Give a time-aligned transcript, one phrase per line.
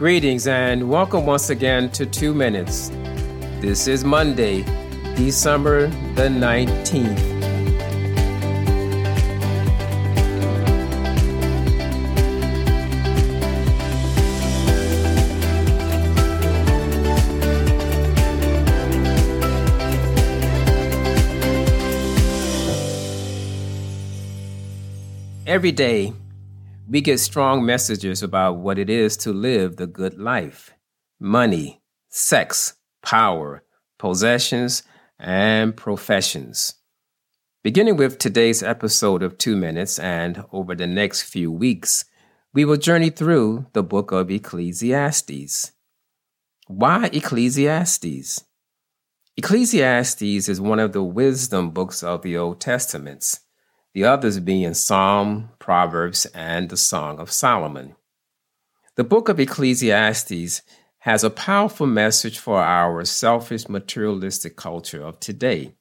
[0.00, 2.88] Greetings and welcome once again to Two Minutes.
[3.60, 4.62] This is Monday,
[5.14, 7.18] December the 19th.
[25.46, 26.14] Every day,
[26.90, 30.72] we get strong messages about what it is to live the good life
[31.20, 33.62] money, sex, power,
[33.98, 34.82] possessions,
[35.18, 36.74] and professions.
[37.62, 42.06] Beginning with today's episode of Two Minutes and over the next few weeks,
[42.52, 45.70] we will journey through the book of Ecclesiastes.
[46.66, 48.44] Why Ecclesiastes?
[49.36, 53.40] Ecclesiastes is one of the wisdom books of the Old Testaments
[53.92, 57.96] the others being Psalm, Proverbs, and the Song of Solomon.
[58.96, 60.62] The book of Ecclesiastes
[61.00, 65.74] has a powerful message for our selfish materialistic culture of today.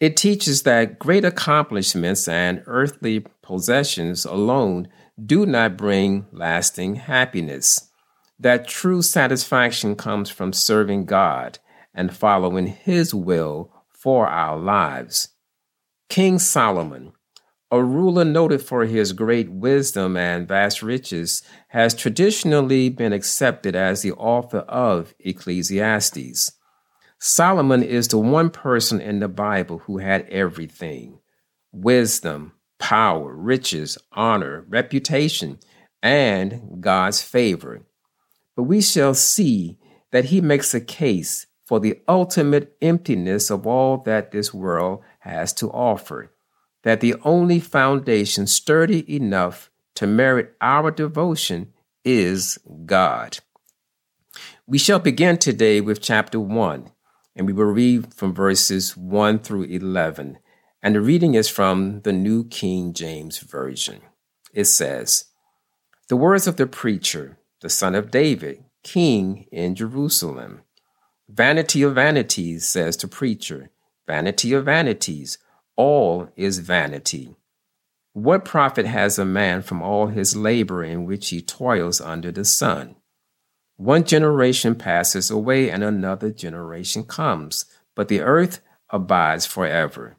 [0.00, 4.88] It teaches that great accomplishments and earthly possessions alone
[5.24, 7.90] do not bring lasting happiness,
[8.38, 11.58] that true satisfaction comes from serving God
[11.94, 15.28] and following His will for our lives.
[16.10, 17.13] King Solomon,
[17.74, 24.02] a ruler noted for his great wisdom and vast riches, has traditionally been accepted as
[24.02, 26.52] the author of Ecclesiastes.
[27.18, 31.18] Solomon is the one person in the Bible who had everything
[31.72, 35.58] wisdom, power, riches, honor, reputation,
[36.00, 37.84] and God's favor.
[38.54, 39.78] But we shall see
[40.12, 45.52] that he makes a case for the ultimate emptiness of all that this world has
[45.54, 46.30] to offer
[46.84, 51.72] that the only foundation sturdy enough to merit our devotion
[52.04, 53.38] is God.
[54.66, 56.90] We shall begin today with chapter 1,
[57.36, 60.38] and we will read from verses 1 through 11.
[60.82, 64.02] And the reading is from the New King James Version.
[64.52, 65.26] It says,
[66.08, 70.60] The words of the preacher, the son of David, king in Jerusalem.
[71.30, 73.70] Vanity of vanities, says the preacher,
[74.06, 75.38] vanity of vanities
[75.76, 77.36] all is vanity.
[78.12, 82.44] What profit has a man from all his labor in which he toils under the
[82.44, 82.96] sun?
[83.76, 87.64] One generation passes away and another generation comes,
[87.96, 90.16] but the earth abides forever.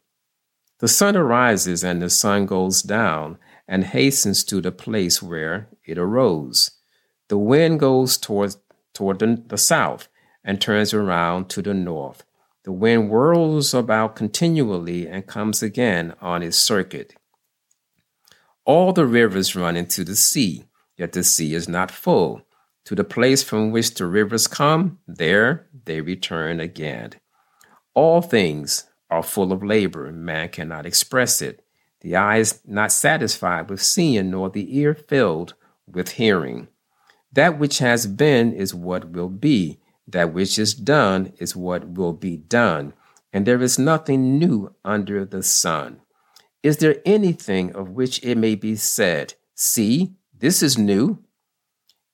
[0.79, 5.97] The sun arises and the sun goes down and hastens to the place where it
[5.97, 6.71] arose.
[7.29, 8.55] The wind goes toward,
[8.93, 10.09] toward the, the south
[10.43, 12.23] and turns around to the north.
[12.65, 17.13] The wind whirls about continually and comes again on its circuit.
[18.65, 20.65] All the rivers run into the sea,
[20.97, 22.41] yet the sea is not full.
[22.85, 27.11] To the place from which the rivers come, there they return again.
[27.93, 31.63] All things are full of labor, and man cannot express it.
[32.01, 35.53] The eye is not satisfied with seeing, nor the ear filled
[35.85, 36.69] with hearing.
[37.31, 42.13] That which has been is what will be that which is done is what will
[42.13, 42.93] be done,
[43.33, 46.01] and there is nothing new under the sun.
[46.63, 51.19] Is there anything of which it may be said, See, this is new?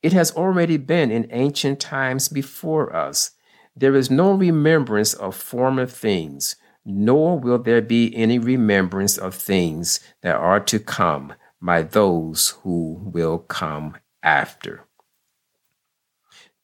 [0.03, 3.31] It has already been in ancient times before us.
[3.75, 9.99] There is no remembrance of former things, nor will there be any remembrance of things
[10.21, 14.85] that are to come by those who will come after.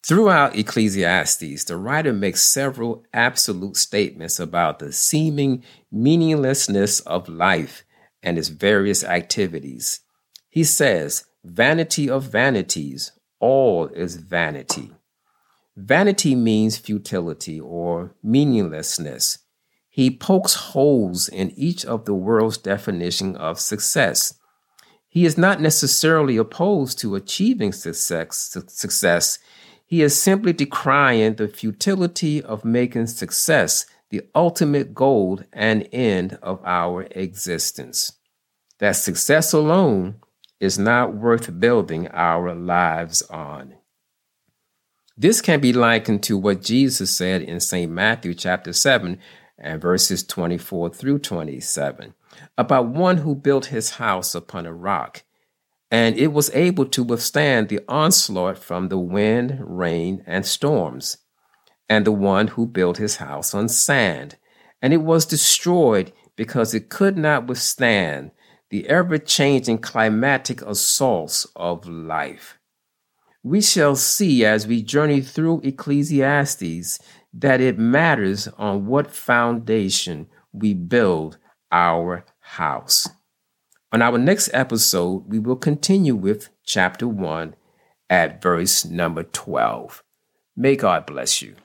[0.04, 7.84] Throughout Ecclesiastes, the writer makes several absolute statements about the seeming meaninglessness of life
[8.22, 10.00] and its various activities.
[10.48, 14.90] He says, Vanity of vanities, all is vanity.
[15.76, 19.38] Vanity means futility or meaninglessness.
[19.88, 24.34] He pokes holes in each of the world's definition of success.
[25.08, 29.38] He is not necessarily opposed to achieving success, success
[29.88, 36.60] he is simply decrying the futility of making success the ultimate goal and end of
[36.62, 38.12] our existence.
[38.80, 40.16] That success alone
[40.60, 43.76] is not worth building our lives on.
[45.16, 47.90] This can be likened to what Jesus said in St.
[47.90, 49.18] Matthew chapter 7
[49.56, 52.12] and verses 24 through 27
[52.58, 55.24] about one who built his house upon a rock
[55.90, 61.18] and it was able to withstand the onslaught from the wind, rain, and storms,
[61.88, 64.36] and the one who built his house on sand,
[64.82, 68.30] and it was destroyed because it could not withstand
[68.70, 72.58] the ever changing climatic assaults of life.
[73.42, 76.98] we shall see as we journey through Ecclesiastes
[77.32, 81.38] that it matters on what foundation we build
[81.72, 83.08] our house.
[83.90, 87.54] On our next episode, we will continue with chapter 1
[88.10, 90.04] at verse number 12.
[90.54, 91.56] May God bless you.